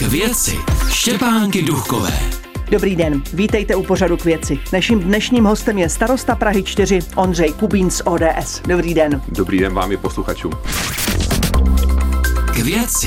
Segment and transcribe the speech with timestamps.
[0.00, 0.56] K věci
[0.88, 2.12] Štěpánky Duchové.
[2.70, 4.58] Dobrý den, vítejte u pořadu k věci.
[4.72, 8.62] Naším dnešním hostem je starosta Prahy 4 Ondřej Kubín z ODS.
[8.68, 9.22] Dobrý den.
[9.28, 10.52] Dobrý den vám i posluchačům.
[12.54, 13.06] K věci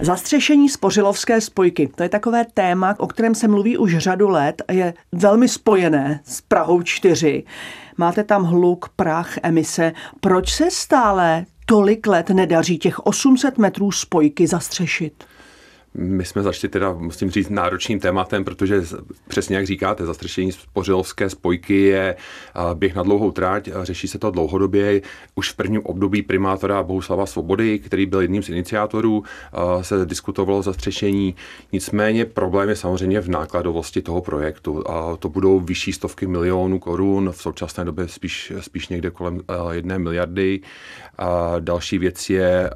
[0.00, 1.90] Zastřešení spořilovské spojky.
[1.94, 6.20] To je takové téma, o kterém se mluví už řadu let a je velmi spojené
[6.24, 7.44] s Prahou 4.
[7.96, 9.92] Máte tam hluk, prach, emise.
[10.20, 15.24] Proč se stále tolik let nedaří těch 800 metrů spojky zastřešit?
[15.94, 18.82] My jsme začali teda, musím říct, náročným tématem, protože
[19.28, 22.16] přesně jak říkáte, zastřešení spořilovské spojky je
[22.74, 25.02] běh na dlouhou tráť, řeší se to dlouhodobě.
[25.34, 29.24] Už v prvním období primátora Bohuslava Svobody, který byl jedním z iniciátorů,
[29.80, 31.34] se diskutovalo o zastřešení.
[31.72, 34.90] Nicméně problém je samozřejmě v nákladovosti toho projektu.
[34.90, 39.98] A to budou vyšší stovky milionů korun, v současné době spíš, spíš někde kolem jedné
[39.98, 40.60] miliardy.
[41.18, 42.70] A další věc je,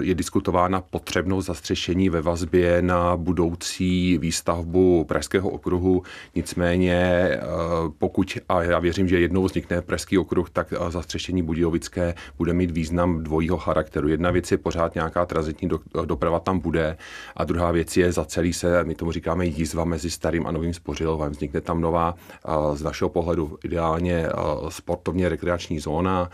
[0.00, 6.02] je diskutována potřebnost zastřešení ve vazbě na budoucí výstavbu Pražského okruhu.
[6.34, 7.40] Nicméně, eh,
[7.98, 12.70] pokud, a já věřím, že jednou vznikne Pražský okruh, tak eh, zastřešení Budějovické bude mít
[12.70, 14.08] význam dvojího charakteru.
[14.08, 15.68] Jedna věc je pořád nějaká tranzitní
[16.04, 16.96] doprava tam bude
[17.36, 20.74] a druhá věc je za celý se, my tomu říkáme jízva mezi starým a novým
[20.74, 21.32] spořilovem.
[21.32, 24.26] Vznikne tam nová eh, z našeho pohledu ideálně
[24.68, 26.30] sportovně rekreační zóna,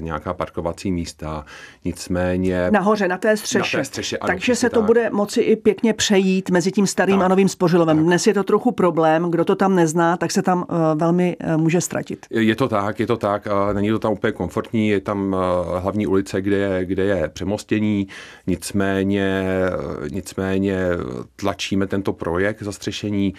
[0.00, 1.44] nějaká parkovací místa.
[1.84, 2.70] Nicméně...
[2.70, 3.76] Nahoře, na té střeše.
[3.76, 4.86] Na té střeše ano, Takže se to tak.
[4.86, 7.96] bude bude moci i pěkně přejít mezi tím starým tak, a novým spořilovem.
[7.96, 8.06] Tak.
[8.06, 11.56] Dnes je to trochu problém, kdo to tam nezná, tak se tam uh, velmi uh,
[11.60, 12.26] může ztratit.
[12.30, 13.46] Je to tak, je to tak.
[13.46, 15.36] Uh, není to tam úplně komfortní, je tam
[15.78, 18.06] hlavní ulice, kde je, kde je přemostění,
[18.46, 19.44] nicméně,
[20.10, 20.78] nicméně
[21.36, 23.34] tlačíme tento projekt zastřešení.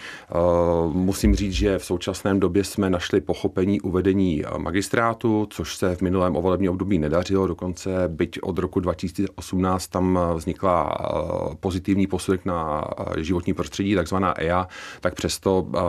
[0.92, 6.32] Musím říct, že v současném době jsme našli pochopení uvedení magistrátu, což se v minulém
[6.32, 10.96] volebním období nedařilo, dokonce byť od roku 2018 tam vznikla
[11.60, 14.68] pozitivní posudek na eh, životní prostředí, takzvaná EIA,
[15.00, 15.80] tak přesto eh,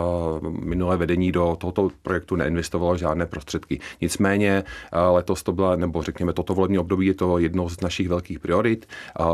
[0.64, 3.80] minulé vedení do tohoto projektu neinvestovalo žádné prostředky.
[4.00, 8.08] Nicméně eh, letos to byla, nebo řekněme, toto volební období je to jedno z našich
[8.08, 8.86] velkých priorit.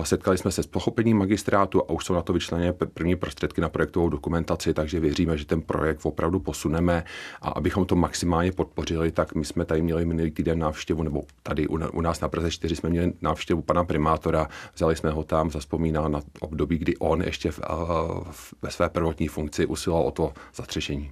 [0.02, 3.68] Setkali jsme se s pochopením magistrátu a už jsou na to vyčleněné první prostředky na
[3.68, 7.04] projektovou dokumentaci, takže věříme, že ten projekt opravdu posuneme
[7.42, 11.68] a abychom to maximálně podpořili, tak my jsme tady měli minulý týden návštěvu, nebo tady
[11.68, 16.08] u nás na Praze 4 jsme měli návštěvu pana primátora, vzali jsme ho tam, zaspomínal
[16.08, 17.60] na období, kdy on ještě v,
[18.30, 21.10] v, ve své prvotní funkci usiloval o to zatřešení.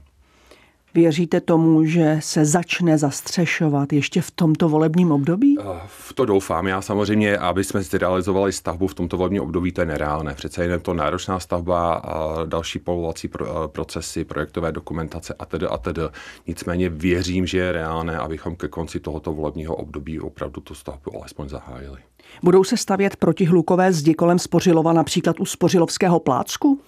[0.95, 5.57] Věříte tomu, že se začne zastřešovat ještě v tomto volebním období?
[5.87, 6.67] V to doufám.
[6.67, 10.35] Já samozřejmě, aby jsme zrealizovali stavbu v tomto volebním období, to je nereálné.
[10.35, 13.31] Přece jen to náročná stavba, a další povolovací
[13.67, 16.03] procesy, projektové dokumentace a tedy a tedy.
[16.47, 21.49] Nicméně věřím, že je reálné, abychom ke konci tohoto volebního období opravdu tu stavbu alespoň
[21.49, 21.99] zahájili.
[22.43, 26.81] Budou se stavět protihlukové zdi kolem Spořilova, například u Spořilovského plácku?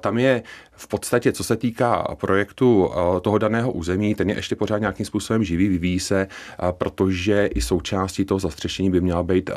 [0.00, 0.42] Tam je
[0.72, 2.90] v podstatě, co se týká projektu
[3.20, 6.26] toho daného území, ten je ještě pořád nějakým způsobem živý, vyvíjí se,
[6.70, 9.50] protože i součástí toho zastřešení by měla být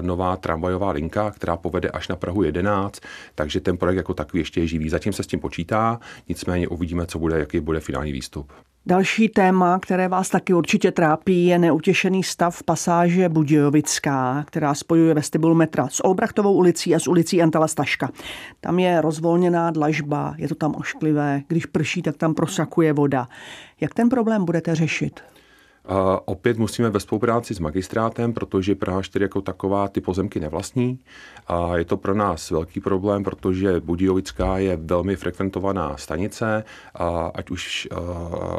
[0.00, 3.00] nová tramvajová linka, která povede až na Prahu 11,
[3.34, 4.88] takže ten projekt jako takový ještě je živý.
[4.88, 8.52] Zatím se s tím počítá, nicméně uvidíme, co bude, jaký bude finální výstup.
[8.88, 15.54] Další téma, které vás taky určitě trápí, je neutěšený stav pasáže Budějovická, která spojuje vestibul
[15.54, 18.10] metra s Olbrachtovou ulicí a s ulicí Antala Staška.
[18.60, 23.28] Tam je rozvolněná dlažba, je to tam ošklivé, když prší, tak tam prosakuje voda.
[23.80, 25.20] Jak ten problém budete řešit?
[25.88, 30.98] A opět musíme ve spolupráci s magistrátem, protože Praha 4 jako taková ty pozemky nevlastní
[31.46, 36.64] a je to pro nás velký problém, protože Budějovická je velmi frekventovaná stanice,
[36.94, 37.88] a ať, už,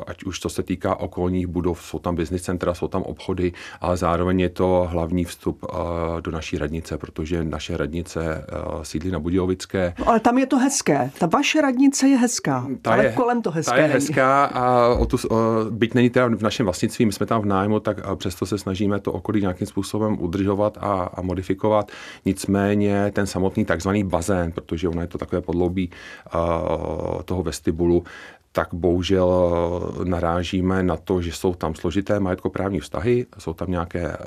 [0.08, 3.98] ať už co se týká okolních budov, jsou tam business centra, jsou tam obchody, ale
[3.98, 5.66] zároveň je to hlavní vstup
[6.22, 8.46] do naší radnice, protože naše radnice
[8.82, 9.94] sídlí na Budějovické.
[10.00, 11.12] No, ale tam je to hezké.
[11.20, 13.94] Ta vaše radnice je hezká, ta ale je, kolem to hezké Ta je není.
[13.94, 15.18] hezká a o tu,
[15.70, 19.12] byť není teda v našem vlastnictví, jsme tam v nájmu, tak přesto se snažíme to
[19.12, 21.92] okolí nějakým způsobem udržovat a, a modifikovat.
[22.26, 28.04] Nicméně ten samotný takzvaný bazén, protože ono je to takové podloubí uh, toho vestibulu,
[28.58, 34.02] tak bohužel eh, narážíme na to, že jsou tam složité majetkoprávní vztahy, jsou tam nějaké,
[34.02, 34.18] eh,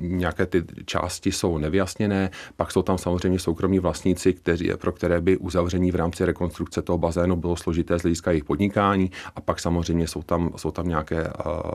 [0.00, 5.36] nějaké ty části jsou nevyjasněné, pak jsou tam samozřejmě soukromí vlastníci, kteří, pro které by
[5.36, 10.08] uzavření v rámci rekonstrukce toho bazénu bylo složité z hlediska jejich podnikání a pak samozřejmě
[10.08, 11.32] jsou tam, jsou tam nějaké eh,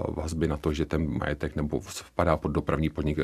[0.07, 3.19] vazby na to, že ten majetek nebo vpadá pod dopravní podnik,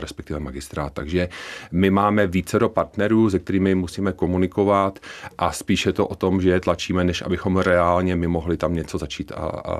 [0.00, 0.92] respektive magistrát.
[0.92, 1.28] Takže
[1.72, 4.98] my máme více do partnerů, se kterými musíme komunikovat
[5.38, 8.98] a spíše to o tom, že je tlačíme, než abychom reálně my mohli tam něco
[8.98, 9.76] začít a, a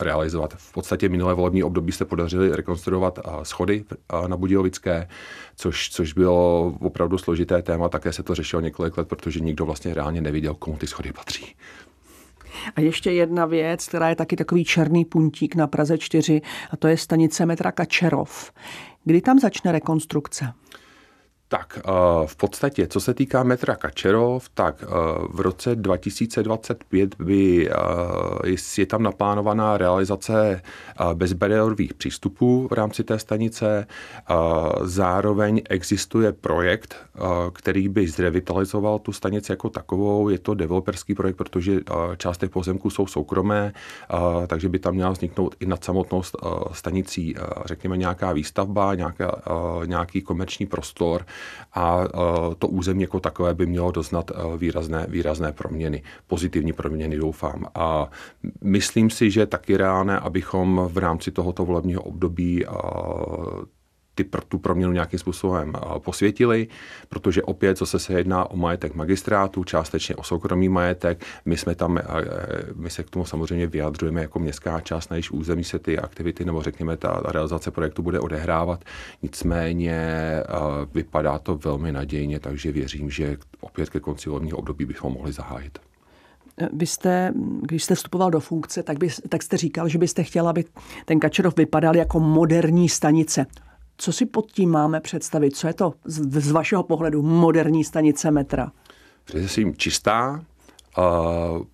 [0.00, 0.54] realizovat.
[0.56, 3.84] V podstatě minulé volební období se podařili rekonstruovat schody
[4.26, 5.08] na Budějovické,
[5.56, 9.94] což, což bylo opravdu složité téma, také se to řešilo několik let, protože nikdo vlastně
[9.94, 11.54] reálně neviděl, komu ty schody patří.
[12.76, 16.88] A ještě jedna věc, která je taky takový černý puntík na Praze 4, a to
[16.88, 18.52] je stanice metra Kačerov.
[19.04, 20.52] Kdy tam začne rekonstrukce?
[21.48, 21.90] Tak eh,
[22.26, 24.86] v podstatě, co se týká metra Kačerov, tak eh,
[25.30, 30.62] v roce 2025 by, eh, je tam naplánovaná realizace
[31.14, 33.86] bezbariérových přístupů v rámci té stanice.
[34.82, 36.96] Zároveň existuje projekt,
[37.52, 40.28] který by zrevitalizoval tu stanici jako takovou.
[40.28, 41.80] Je to developerský projekt, protože
[42.16, 43.72] část těch pozemků jsou soukromé,
[44.46, 46.22] takže by tam měla vzniknout i nad samotnou
[46.72, 47.34] stanicí,
[47.64, 49.42] řekněme, nějaká výstavba, nějaká,
[49.86, 51.26] nějaký komerční prostor,
[51.74, 52.08] a e,
[52.54, 57.66] to území jako takové by mělo doznat e, výrazné, výrazné proměny, pozitivní proměny doufám.
[57.74, 58.10] A
[58.62, 62.64] myslím si, že taky reálné, abychom v rámci tohoto volebního období
[64.24, 66.68] ty, tu proměnu nějakým způsobem posvětili,
[67.08, 71.98] protože opět, co se jedná o majetek magistrátu, částečně o soukromý majetek, my jsme tam,
[72.74, 76.44] my se k tomu samozřejmě vyjadřujeme jako městská část, na jejíž území se ty aktivity,
[76.44, 78.84] nebo řekněme ta realizace projektu bude odehrávat,
[79.22, 79.98] nicméně
[80.94, 85.78] vypadá to velmi nadějně, takže věřím, že opět ke konci volebního období bychom mohli zahájit.
[86.72, 87.32] Vy jste,
[87.62, 90.64] když jste vstupoval do funkce, tak, by, tak jste říkal, že byste chtěl, aby
[91.04, 93.46] ten Kačerov vypadal jako moderní stanice.
[94.00, 95.56] Co si pod tím máme představit?
[95.56, 98.72] Co je to z, z vašeho pohledu moderní stanice metra?
[99.24, 100.44] Především čistá,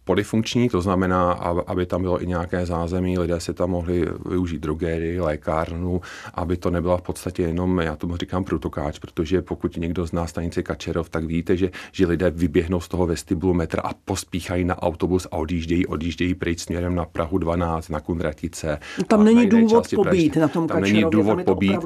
[0.05, 1.33] polifunkční, to znamená,
[1.67, 6.01] aby tam bylo i nějaké zázemí, lidé si tam mohli využít drogery, lékárnu,
[6.35, 10.63] aby to nebyla v podstatě jenom, já tomu říkám protokáč, protože pokud někdo zná stanici
[10.63, 15.27] Kačerov, tak víte, že, že lidé vyběhnou z toho vestibulu metra a pospíchají na autobus
[15.31, 18.79] a odjíždějí, odjíždějí pryč směrem na Prahu 12, na Kunratice.
[19.07, 21.79] Tam není důvod pobít na tom tam Kačerově, není důvod tam je to pobít.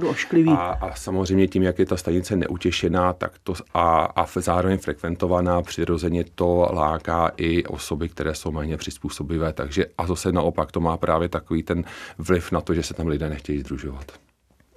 [0.49, 5.63] A, a, samozřejmě tím, jak je ta stanice neutěšená, tak to a, a zároveň frekventovaná,
[5.63, 9.53] přirozeně to láká i osoby, které jsou méně přizpůsobivé.
[9.53, 11.85] Takže a zase naopak to má právě takový ten
[12.19, 14.13] vliv na to, že se tam lidé nechtějí združovat.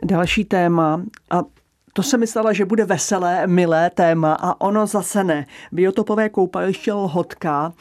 [0.03, 1.41] Další téma a
[1.93, 5.45] to jsem myslela, že bude veselé, milé téma a ono zase ne.
[5.71, 7.73] Biotopové koupaliště Lhotka.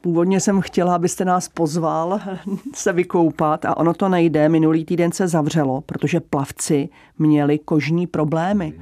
[0.00, 2.20] Původně jsem chtěla, abyste nás pozval
[2.74, 4.48] se vykoupat a ono to nejde.
[4.48, 6.88] Minulý týden se zavřelo, protože plavci
[7.18, 8.80] měli kožní problémy.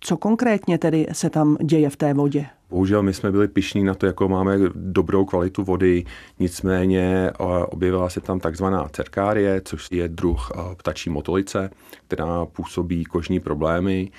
[0.00, 2.46] Co konkrétně tedy se tam děje v té vodě?
[2.74, 6.04] Bohužel my jsme byli pišní na to, jako máme dobrou kvalitu vody,
[6.38, 7.30] nicméně
[7.68, 11.70] objevila se tam takzvaná cerkárie, což je druh ptačí motolice,
[12.06, 14.10] která působí kožní problémy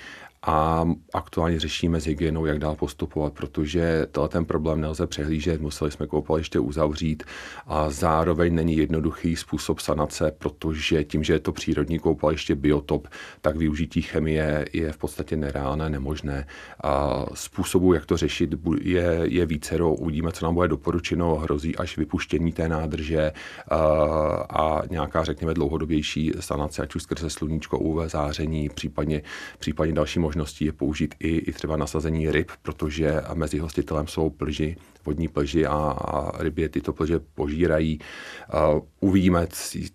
[0.46, 5.90] a aktuálně řešíme s hygienou, jak dál postupovat, protože tohle ten problém nelze přehlížet, museli
[5.90, 7.22] jsme koupaliště uzavřít
[7.66, 13.08] a zároveň není jednoduchý způsob sanace, protože tím, že je to přírodní koupaliště biotop,
[13.40, 16.46] tak využití chemie je v podstatě nereálné, nemožné.
[16.84, 19.94] A způsobů, jak to řešit, je, je vícero.
[19.94, 23.32] Uvidíme, co nám bude doporučeno, hrozí až vypuštění té nádrže
[23.68, 23.76] a,
[24.50, 29.22] a nějaká, řekněme, dlouhodobější sanace, ať už skrze sluníčko, UV záření, případně,
[29.58, 34.30] případně další možnosti možností je použít i, i třeba nasazení ryb, protože mezi hostitelem jsou
[34.30, 37.98] plži, vodní plži a, a ryby tyto plže požírají.
[38.74, 39.46] Uh, uvidíme,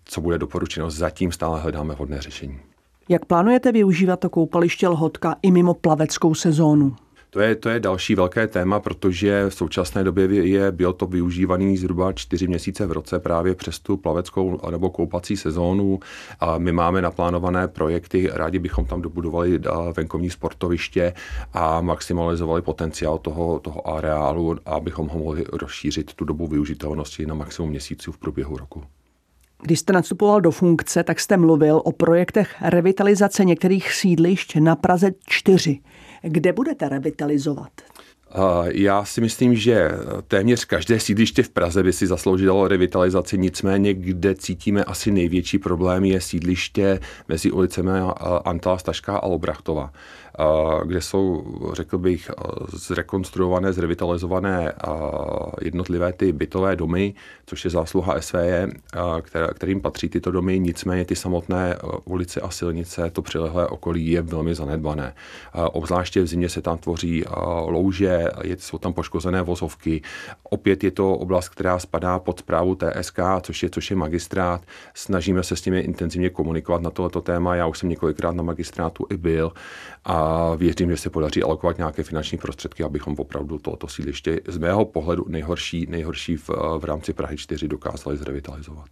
[0.04, 0.90] co bude doporučeno.
[0.90, 2.60] Zatím stále hledáme vhodné řešení.
[3.08, 6.96] Jak plánujete využívat to koupaliště Lhotka i mimo plaveckou sezónu?
[7.34, 12.12] To je, to je další velké téma, protože v současné době je biotop využívaný zhruba
[12.12, 16.00] čtyři měsíce v roce právě přes tu plaveckou nebo koupací sezónu.
[16.40, 19.60] A my máme naplánované projekty, rádi bychom tam dobudovali
[19.96, 21.12] venkovní sportoviště
[21.52, 27.70] a maximalizovali potenciál toho, toho areálu, abychom ho mohli rozšířit tu dobu využitelnosti na maximum
[27.70, 28.82] měsíců v průběhu roku.
[29.62, 35.10] Když jste nastupoval do funkce, tak jste mluvil o projektech revitalizace některých sídlišť na Praze
[35.26, 35.78] 4.
[36.22, 37.72] Kde budete revitalizovat?
[38.68, 39.90] Já si myslím, že
[40.28, 46.04] téměř každé sídliště v Praze by si zasloužilo revitalizaci, nicméně kde cítíme asi největší problém
[46.04, 47.90] je sídliště mezi ulicemi
[48.44, 49.92] Antala Staška a Lobrachtova
[50.84, 52.30] kde jsou, řekl bych,
[52.72, 54.72] zrekonstruované, zrevitalizované
[55.60, 57.14] jednotlivé ty bytové domy,
[57.46, 58.68] což je zásluha SVE,
[59.54, 64.54] kterým patří tyto domy, nicméně ty samotné ulice a silnice, to přilehlé okolí je velmi
[64.54, 65.14] zanedbané.
[65.72, 67.24] Obzvláště v zimě se tam tvoří
[67.66, 70.02] louže, jsou tam poškozené vozovky.
[70.42, 74.60] Opět je to oblast, která spadá pod zprávu TSK, což je, což je magistrát.
[74.94, 77.54] Snažíme se s nimi intenzivně komunikovat na tohleto téma.
[77.54, 79.52] Já už jsem několikrát na magistrátu i byl
[80.04, 84.58] a a věřím, že se podaří alokovat nějaké finanční prostředky, abychom opravdu tohoto sídliště z
[84.58, 88.86] mého pohledu nejhorší, nejhorší v, v rámci Prahy 4 dokázali zrevitalizovat.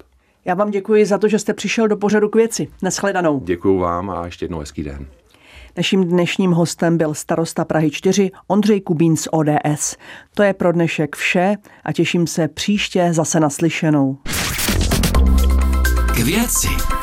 [0.44, 2.68] Já vám děkuji za to, že jste přišel do pořadu k věci.
[2.82, 3.40] Neschledanou.
[3.44, 5.06] Děkuji vám a ještě jednou hezký den.
[5.76, 9.96] Naším dnešním hostem byl starosta Prahy 4 Ondřej Kubín z ODS.
[10.34, 14.18] To je pro dnešek vše a těším se příště zase naslyšenou.
[16.14, 16.99] K věci.